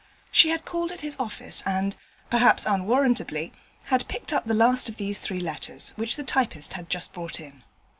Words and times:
She 0.31 0.49
had 0.49 0.65
called 0.65 0.91
at 0.91 1.01
his 1.01 1.15
office, 1.19 1.61
and 1.63 1.95
(perhaps 2.31 2.65
unwarrantably) 2.65 3.53
had 3.83 4.07
picked 4.07 4.33
up 4.33 4.45
the 4.45 4.55
last 4.55 4.89
of 4.89 4.97
these 4.97 5.19
three 5.19 5.39
letters, 5.39 5.91
which 5.95 6.15
the 6.15 6.23
typist 6.23 6.73
had 6.73 6.89
just 6.89 7.13
brought 7.13 7.39
in. 7.39 7.61